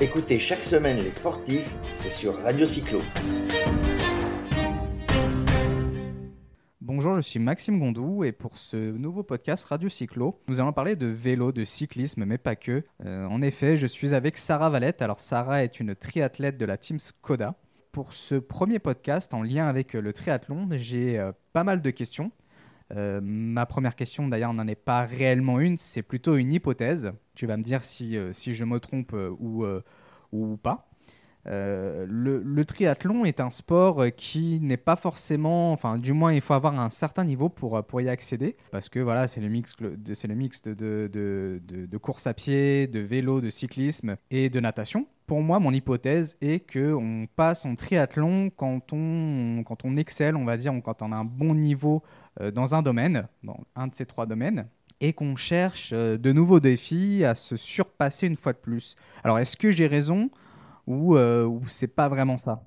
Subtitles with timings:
[0.00, 3.00] Écoutez chaque semaine les sportifs, c'est sur Radio Cyclo.
[6.80, 10.96] Bonjour, je suis Maxime Gondou et pour ce nouveau podcast Radio Cyclo, nous allons parler
[10.96, 12.82] de vélo, de cyclisme, mais pas que.
[13.04, 15.00] Euh, en effet, je suis avec Sarah Valette.
[15.00, 17.54] Alors Sarah est une triathlète de la team Skoda.
[17.92, 22.32] Pour ce premier podcast en lien avec le triathlon, j'ai euh, pas mal de questions.
[22.94, 27.12] Euh, ma première question, d'ailleurs, n'en est pas réellement une, c'est plutôt une hypothèse.
[27.34, 29.64] Tu vas me dire si, euh, si je me trompe euh, ou,
[30.32, 30.88] ou pas.
[31.46, 36.78] Le, le, est un sport qui n'est pas forcément, enfin du moins il faut avoir
[36.78, 39.76] un certain niveau pour, pour y accéder, parce que voilà c'est le mix,
[40.14, 40.34] c'est le
[40.74, 45.06] de, de, de, course à pied, de vélo, de cyclisme et de natation.
[45.26, 50.36] Pour moi, mon hypothèse est que on passe en triathlon quand on, quand on excelle,
[50.36, 52.02] on va dire, quand on a un bon niveau
[52.40, 54.66] euh, dans un domaine, dans un de ces trois domaines,
[55.00, 58.96] et qu'on cherche euh, de nouveaux défis à se surpasser une fois de plus.
[59.22, 60.30] Alors, est-ce que j'ai raison?
[60.86, 62.62] Ou, euh, ou c'est pas vraiment ça?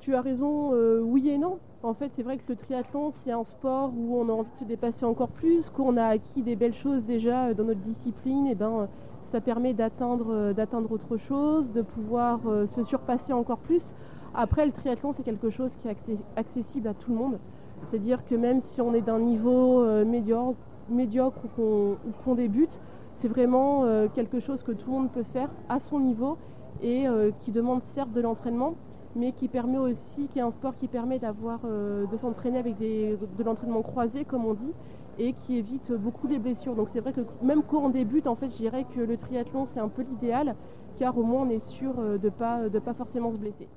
[0.00, 1.58] Tu, as raison, oui et non.
[1.82, 4.56] En fait, c'est vrai que le triathlon, c'est un sport où on a envie de
[4.56, 8.56] se dépasser encore plus, qu'on a acquis des belles choses déjà dans notre discipline, et
[8.56, 8.88] ben
[9.22, 10.52] ça permet d'atteindre,
[10.90, 13.92] autre chose, de pouvoir se surpasser encore plus.
[14.34, 15.96] Après, le triathlon, c'est quelque chose qui est
[16.36, 17.38] accessible à tout le monde.
[17.84, 22.80] C'est-à-dire que même si on est d'un niveau euh, médiocre, ou qu'on débute,
[23.14, 26.36] c'est vraiment euh, quelque chose que tout le monde peut faire à son niveau
[26.82, 28.74] et euh, qui demande certes de l'entraînement,
[29.14, 33.44] mais qui permet aussi, qui est un sport qui permet d'avoir, de s'entraîner avec de
[33.44, 34.72] l'entraînement croisé, comme on dit,
[35.18, 36.74] et qui évite beaucoup les blessures.
[36.74, 39.66] Donc c'est vrai que même quand on débute, en fait, je dirais que le triathlon
[39.66, 40.54] c'est un peu l'idéal,
[40.98, 43.68] car au moins on est sûr de ne pas forcément se blesser.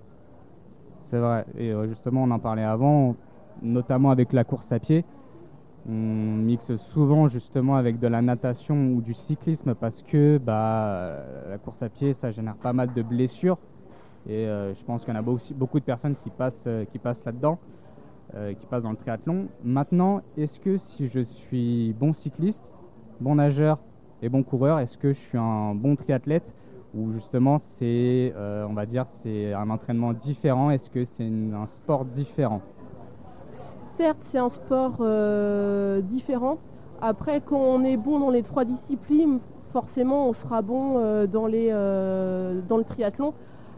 [0.99, 3.15] C'est vrai, et justement on en parlait avant,
[3.61, 5.05] notamment avec la course à pied.
[5.87, 11.17] On mixe souvent justement avec de la natation ou du cyclisme parce que bah,
[11.49, 13.57] la course à pied, ça génère pas mal de blessures.
[14.27, 16.85] Et euh, je pense qu'il y en a aussi beaucoup de personnes qui passent, euh,
[17.25, 17.57] là-dedans,
[18.35, 19.47] euh, qui passent dans le triathlon.
[19.63, 22.75] Maintenant, est-ce que si je suis bon cycliste,
[23.21, 23.79] bon nageur
[24.21, 26.53] et bon coureur, est-ce que je suis un bon triathlète
[26.93, 30.71] ou justement c'est, on va dire, c'est un entraînement différent?
[30.71, 32.61] Est-ce que c'est un sport différent?
[33.53, 36.57] Certes, c'est un sport euh, différent.
[37.01, 39.39] Après, quand on est bon dans les trois disciplines,
[39.71, 43.33] forcément, on sera bon euh, euh, dans le triathlon.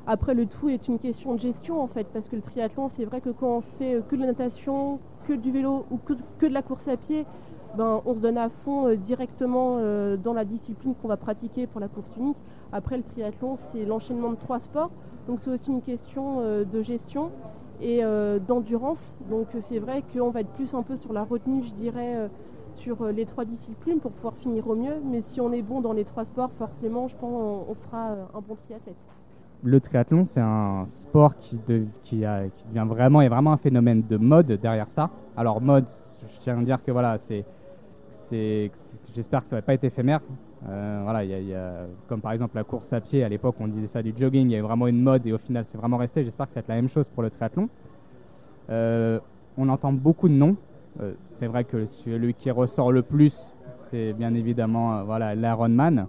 [0.08, 3.06] Après, le tout est une question de gestion, en fait, parce que le triathlon, c'est
[3.06, 6.54] vrai que quand on fait que de la natation, que du vélo ou que, de
[6.54, 7.26] la course à pied,
[7.78, 9.78] ben, on se donne à fond directement
[10.18, 12.38] dans la discipline qu'on va pratiquer pour la course unique.
[12.74, 14.90] Après, le triathlon, c'est l'enchaînement de trois sports.
[15.28, 17.30] Donc, c'est aussi une question de gestion
[17.82, 19.16] et euh, d'endurance.
[19.30, 22.28] Donc c'est vrai qu'on va être plus un peu sur la retenue, je dirais, euh,
[22.74, 24.96] sur euh, les trois disciplines pour pouvoir finir au mieux.
[25.06, 28.42] Mais si on est bon dans les trois sports, forcément, je pense on sera un
[28.48, 28.96] bon triathlète.
[29.64, 35.10] Le triathlon, c'est un sport qui, devient vraiment, vraiment un phénomène de mode derrière ça.
[35.38, 35.86] Alors mode,
[36.34, 37.46] je tiens à dire que voilà, c'est,
[38.10, 38.72] c'est,
[39.14, 40.22] j'espère que ça va pas être éphémère.
[40.70, 43.88] Euh, voilà, y a, comme par exemple la course à pied, à l'époque on disait
[43.88, 46.24] ça du jogging, il y avait vraiment une mode et au final c'est vraiment resté.
[46.24, 47.68] J'espère que ça va être la même chose pour le triathlon.
[48.70, 49.20] Euh,
[49.58, 50.56] on entend beaucoup de noms.
[51.02, 56.08] Euh, c'est vrai que celui qui ressort le plus, c'est bien évidemment voilà, l'Ironman.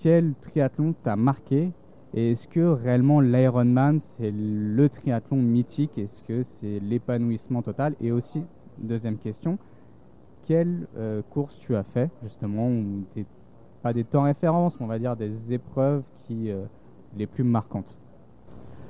[0.00, 1.70] quel triathlon t'a marqué?
[2.14, 5.98] Et est-ce que réellement l'Ironman c'est le triathlon mythique?
[5.98, 7.94] Est-ce que c'est l'épanouissement total?
[8.00, 8.42] Et aussi,
[8.78, 9.58] deuxième question,
[10.48, 12.70] quelle euh, course tu as fait, justement,
[13.82, 16.64] pas des temps références, mais on va dire des épreuves qui euh,
[17.18, 17.94] les plus marquantes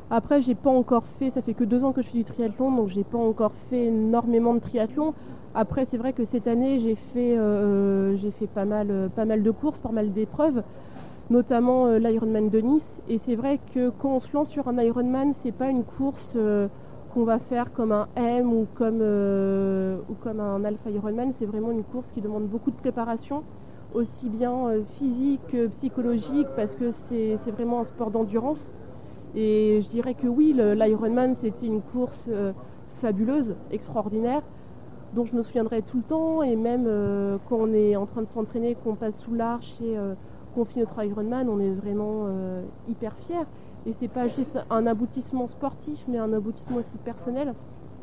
[0.08, 2.70] Après, j'ai pas encore fait, ça fait que deux ans que je fais du triathlon,
[2.70, 5.14] donc j'ai pas encore fait énormément de triathlon.
[5.52, 9.42] Après, c'est vrai que cette année, j'ai fait, euh, j'ai fait pas, mal, pas mal
[9.42, 10.62] de courses, pas mal d'épreuves,
[11.28, 12.98] notamment l'Ironman de Nice.
[13.08, 16.38] Et c'est vrai que quand on se lance sur un Ironman, c'est pas une course
[17.12, 21.32] qu'on va faire comme un M ou comme, euh, ou comme un Alpha Ironman.
[21.32, 23.42] C'est vraiment une course qui demande beaucoup de préparation,
[23.94, 28.72] aussi bien euh, physique que psychologique, parce que c'est vraiment un sport d'endurance.
[29.34, 32.52] Et je dirais que oui, l'Ironman, c'était une course euh,
[33.00, 34.42] fabuleuse, extraordinaire,
[35.14, 36.42] dont je me souviendrai tout le temps.
[36.42, 36.88] Et même
[37.48, 39.96] quand on est en train de s'entraîner, qu'on passe sous l'arche et
[40.54, 42.26] qu'on finit notre Ironman, on est vraiment
[42.88, 43.46] hyper fiers.
[43.88, 47.54] Et c'est pas juste un aboutissement sportif, mais un aboutissement aussi personnel,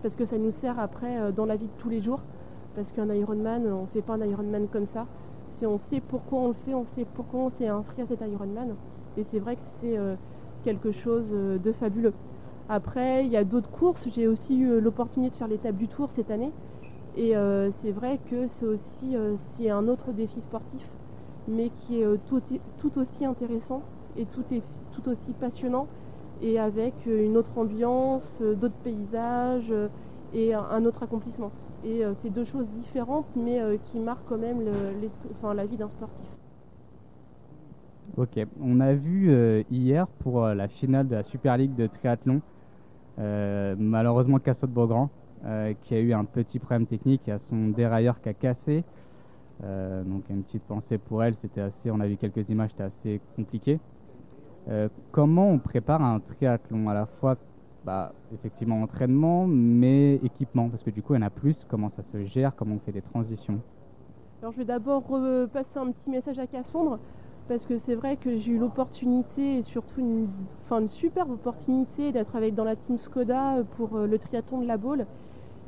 [0.01, 2.21] parce que ça nous sert après euh, dans la vie de tous les jours.
[2.75, 5.05] Parce qu'un Ironman, on ne fait pas un Ironman comme ça.
[5.51, 8.21] Si on sait pourquoi on le fait, on sait pourquoi on s'est inscrit à cet
[8.21, 8.73] Ironman.
[9.15, 10.15] Et c'est vrai que c'est euh,
[10.63, 12.13] quelque chose euh, de fabuleux.
[12.67, 14.07] Après, il y a d'autres courses.
[14.11, 16.51] J'ai aussi eu l'opportunité de faire l'étape du Tour cette année.
[17.15, 17.33] Et
[17.71, 20.85] c'est vrai que c'est aussi un autre défi sportif,
[21.47, 23.83] mais qui est tout aussi intéressant
[24.17, 24.63] et tout est
[24.93, 25.87] tout aussi passionnant
[26.41, 29.73] et avec une autre ambiance, d'autres paysages
[30.33, 31.51] et un autre accomplissement.
[31.85, 34.59] Et c'est deux choses différentes mais qui marquent quand même
[35.55, 36.25] la vie d'un sportif.
[38.17, 42.41] Ok, on a vu hier pour la finale de la Super League de triathlon,
[43.17, 45.09] malheureusement Cassot Beaugrand,
[45.83, 48.83] qui a eu un petit problème technique, il y a son dérailleur qui a cassé.
[49.63, 52.83] Euh, donc une petite pensée pour elle, c'était assez, on a vu quelques images, c'était
[52.83, 53.79] assez compliqué.
[54.67, 57.35] Euh, comment on prépare un triathlon à la fois
[57.85, 60.69] bah, effectivement entraînement, mais équipement?
[60.69, 61.65] Parce que du coup, il y en a plus.
[61.69, 62.55] Comment ça se gère?
[62.55, 63.59] Comment on fait des transitions?
[64.41, 65.03] Alors, je vais d'abord
[65.53, 66.99] passer un petit message à Cassandre.
[67.47, 70.27] Parce que c'est vrai que j'ai eu l'opportunité, et surtout une,
[70.71, 74.77] une superbe opportunité, d'être avec dans la team Skoda pour euh, le triathlon de la
[74.77, 75.05] Baule.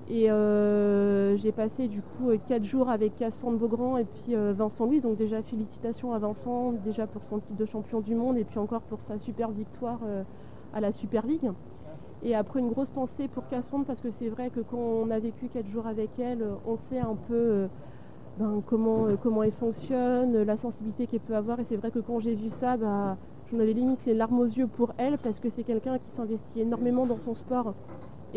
[0.09, 4.86] Et euh, j'ai passé du coup 4 jours avec Cassandre Beaugrand et puis euh, Vincent
[4.86, 5.01] Louis.
[5.01, 8.57] Donc déjà félicitations à Vincent déjà pour son titre de champion du monde et puis
[8.57, 10.24] encore pour sa super victoire euh,
[10.74, 11.51] à la Super League.
[12.24, 15.19] Et après une grosse pensée pour Cassandre parce que c'est vrai que quand on a
[15.19, 17.68] vécu 4 jours avec elle, on sait un peu
[18.39, 21.60] ben, comment, comment elle fonctionne, la sensibilité qu'elle peut avoir.
[21.60, 23.18] Et c'est vrai que quand j'ai vu ça, bah,
[23.51, 26.62] j'en avais limite les larmes aux yeux pour elle parce que c'est quelqu'un qui s'investit
[26.62, 27.74] énormément dans son sport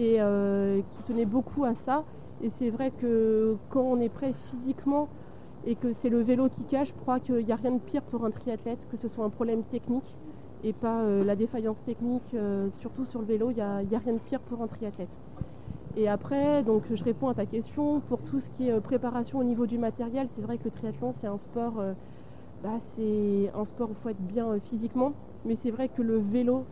[0.01, 2.05] et euh, qui tenait beaucoup à ça.
[2.43, 5.09] Et c'est vrai que quand on est prêt physiquement
[5.67, 8.03] et que c'est le vélo qui cache, je crois qu'il n'y a rien de pire
[8.03, 10.17] pour un triathlète que ce soit un problème technique
[10.65, 14.15] et pas euh, la défaillance technique, euh, surtout sur le vélo, il n'y a, rien
[14.15, 15.09] de pire pour un triathlète.
[15.97, 19.45] Et après, donc je réponds à ta question, pour tout ce qui est préparation au
[19.45, 21.83] niveau du matériel, c'est vrai que le triathlon c'est un sport,
[22.63, 25.13] bah, c'est un sport où il faut être bien physiquement,
[25.45, 26.65] mais c'est vrai que le vélo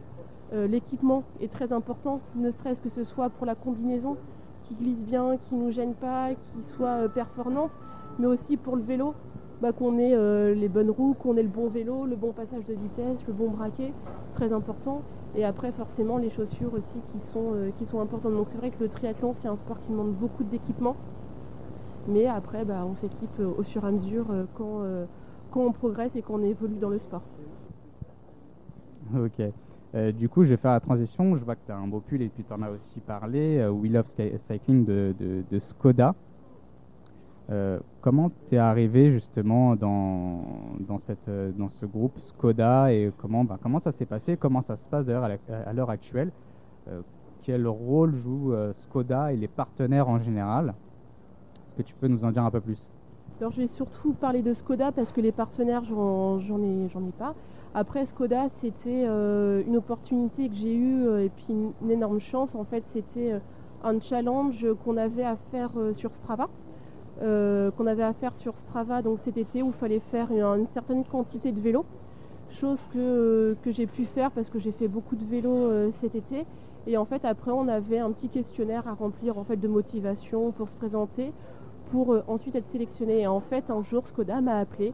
[0.53, 4.17] l'équipement est très important, ne serait-ce que ce soit pour la combinaison
[4.69, 7.73] qui glisse bien, qui ne nous gêne pas, qui soit euh, performante,
[8.19, 9.15] mais aussi pour le vélo,
[9.63, 12.65] bah, qu'on ait euh, les bonnes roues, qu'on ait le bon vélo, le bon passage
[12.67, 13.93] de vitesse, le bon braquet,
[14.35, 15.03] très important.
[15.37, 18.33] Et après forcément les chaussures aussi qui sont, qui sont importantes.
[18.33, 20.97] Donc c'est vrai que le triathlon c'est un sport qui demande beaucoup d'équipement.
[22.09, 24.81] Mais après bah, on s'équipe au fur et à mesure quand,
[25.51, 27.23] quand on progresse et qu'on évolue dans le sport.
[29.15, 29.53] Ok.
[29.95, 31.37] Euh, du coup, je vais faire la transition.
[31.37, 33.59] Je vois que tu as un beau pull et puis tu en as aussi parlé.
[33.59, 34.07] Euh, We Love
[34.39, 36.15] Cycling de, Skoda.
[37.51, 40.43] Euh, comment tu es arrivé justement dans,
[40.81, 44.37] dans, cette, dans ce groupe Skoda et comment, bah, comment ça s'est passé?
[44.37, 46.31] Comment ça se passe d'ailleurs à l'heure actuelle?
[47.43, 50.75] Quel rôle joue Skoda et les partenaires en général?
[51.69, 52.79] Est-ce que tu peux nous en dire un peu plus?
[53.41, 57.35] Alors, je vais surtout parler de Skoda parce que les partenaires, j'en ai, ai pas.
[57.75, 62.55] Après Skoda, c'était euh, une opportunité que j'ai eue euh, et puis une, énorme chance.
[62.55, 63.39] En fait, c'était euh,
[63.85, 66.49] un challenge qu'on avait à faire sur Strava.
[67.21, 71.05] qu'on avait à faire sur Strava donc cet été où il fallait faire une, certaine
[71.05, 71.85] quantité de vélo.
[72.51, 76.47] Chose que, j'ai pu faire parce que j'ai fait beaucoup de vélo cet été.
[76.87, 80.51] Et en fait après on avait un petit questionnaire à remplir en fait de motivation
[80.53, 81.33] pour se présenter,
[81.93, 83.21] pour ensuite être sélectionné.
[83.21, 84.93] Et en fait un jour Skoda m'a appelé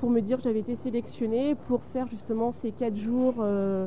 [0.00, 3.86] pour me dire que j'avais été sélectionnée pour faire justement ces quatre jours euh,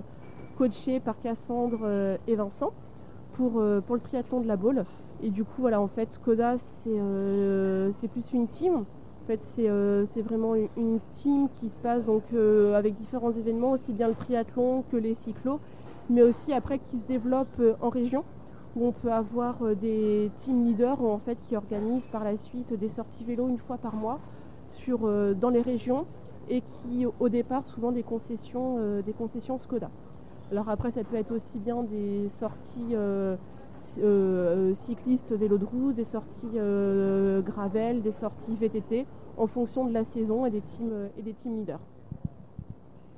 [0.58, 2.72] coachés par Cassandre euh, et Vincent
[3.34, 4.86] pour, euh, pour le triathlon de la Baule.
[5.24, 8.76] Et du coup, voilà, en fait, Skoda, c'est plus une team.
[8.76, 12.04] En fait, c'est vraiment une team qui se passe
[12.76, 15.60] avec différents événements, aussi bien le triathlon que les cyclos,
[16.10, 18.24] mais aussi après qui se développe en région
[18.78, 21.00] où on peut avoir des team leaders
[21.42, 24.20] qui organisent par la suite des sorties vélo une fois par mois
[25.04, 26.06] euh, dans les régions
[26.50, 29.90] et qui au départ souvent des concessions, euh, des concessions Skoda.
[30.52, 33.36] Alors après ça peut être aussi bien des sorties euh,
[34.76, 36.58] cyclistes vélo de roue, des sorties
[37.46, 39.06] gravel, des sorties VTT
[39.38, 41.80] en fonction de la saison et des teams, et des team leaders.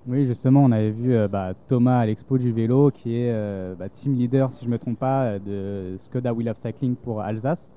[0.07, 4.15] Oui, justement, on avait vu bah, Thomas à l'expo du vélo, qui est bah, team
[4.15, 7.71] leader, si je ne me trompe pas, de Skoda Wheel of Cycling pour Alsace.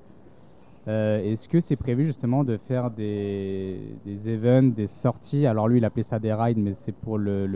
[0.87, 5.45] Euh, est-ce que c'est prévu justement de faire des, des, events, des sorties?
[5.45, 7.47] Alors lui, il appelait ça des rides, mais c'est pour le,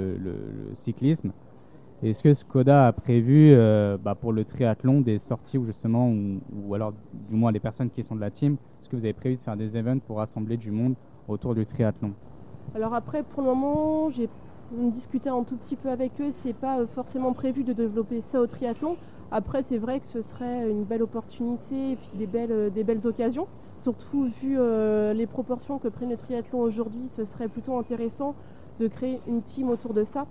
[0.76, 1.32] cyclisme.
[2.04, 6.76] Est-ce que Skoda a prévu euh, bah, pour le triathlon des sorties ou justement, ou,
[6.76, 6.94] alors
[7.30, 9.42] du moins les personnes qui sont de la team, est-ce que vous avez prévu de
[9.42, 10.94] faire des events pour rassembler du monde
[11.28, 12.14] autour du triathlon?
[12.76, 14.30] Alors après, pour le moment, j'ai
[14.72, 16.30] discuté un tout petit peu avec eux.
[16.32, 18.96] C'est pas euh, forcément prévu de développer ça au triathlon.
[19.32, 22.84] Après, c'est vrai que ce serait une belle opportunité et puis des belles, euh, des
[22.84, 23.48] belles occasions.
[23.84, 28.36] Surtout vu euh, les proportions que prennent le triathlon aujourd'hui, ce serait plutôt intéressant
[28.80, 30.26] de créer une team autour de ça.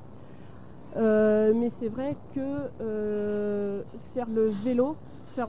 [0.96, 3.82] Euh, mais c'est vrai que
[4.14, 4.96] faire le vélo,
[5.34, 5.48] faire,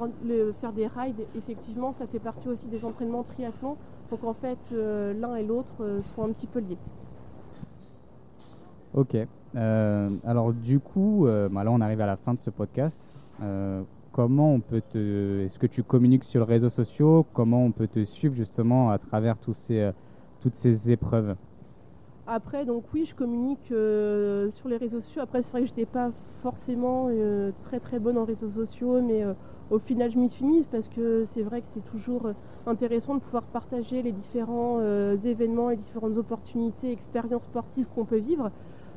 [0.59, 3.77] faire, des rides, effectivement, ça fait partie aussi des entraînements triathlon.
[4.11, 6.77] Donc en fait, l'un et l'autre sont un petit peu liés.
[8.93, 9.15] Ok.
[9.55, 13.17] Alors du coup, bah là on arrive à la fin de ce podcast.
[13.41, 17.25] Euh, comment on peut te, est-ce que tu communiques sur les réseaux sociaux?
[17.33, 19.91] Comment on peut te suivre justement à travers ces,
[20.41, 21.35] toutes ces épreuves?
[22.25, 25.21] Après, donc oui, je communique sur les réseaux sociaux.
[25.21, 27.09] Après, c'est vrai que je n'étais pas forcément
[27.61, 29.23] très très bonne en réseaux sociaux, mais
[29.69, 32.31] au final, je m'y suis mise parce que c'est vrai que c'est toujours
[32.65, 34.81] intéressant de pouvoir partager les différents
[35.23, 38.51] événements, les différentes opportunités, expériences sportives qu'on peut vivre.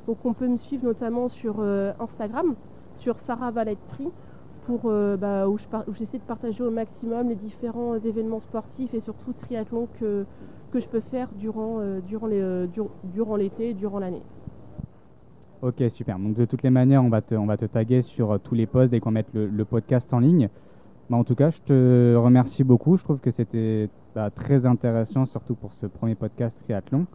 [0.06, 2.54] Donc on peut me suivre notamment sur euh, Instagram,
[3.00, 4.10] sur Sarah Valetterie,
[4.66, 5.58] pour, euh, bah, où,
[5.98, 10.26] j'essaie de partager au maximum les différents événements sportifs et surtout triathlon que,
[10.70, 12.66] que je peux faire durant, euh, durant, les,
[13.04, 14.22] durant l'été et durant l'année.
[15.62, 16.18] Ok, super.
[16.18, 18.66] Donc de toutes les manières, on va te, on va te taguer sur tous les
[18.66, 20.48] posts dès qu'on met le, podcast en ligne.
[21.08, 22.96] Bah, en tout cas, je te remercie beaucoup.
[22.96, 27.06] Je trouve que c'était bah, très intéressant, surtout pour ce premier podcast triathlon.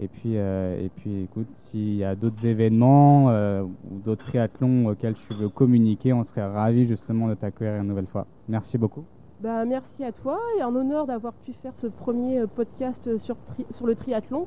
[0.00, 4.86] Et puis, euh, et puis écoute, s'il y a d'autres événements euh, ou d'autres triathlons
[4.86, 8.26] auxquels tu veux communiquer, on serait ravis justement de t'accueillir une nouvelle fois.
[8.48, 9.04] Merci beaucoup.
[9.40, 13.36] Bah, merci à toi et un honneur d'avoir pu faire ce premier euh, podcast sur,
[13.72, 14.46] sur le triathlon.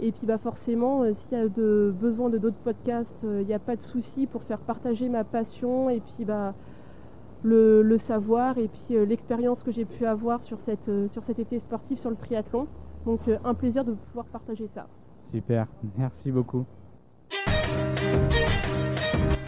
[0.00, 3.58] Et puis bah, forcément, s'il y a de, besoin de d'autres podcasts, il n'y a
[3.58, 6.54] pas de souci pour faire partager ma passion et puis bah,
[7.42, 11.58] le, le savoir et puis l'expérience que j'ai pu avoir sur, cette, sur cet été
[11.58, 12.66] sportif sur le triathlon.
[13.04, 14.86] Donc euh, un plaisir de pouvoir partager ça.
[15.30, 15.66] Super,
[15.96, 16.64] merci beaucoup.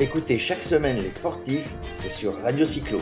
[0.00, 2.98] Écoutez chaque semaine les sportifs, c'est sur Radio Cyclo.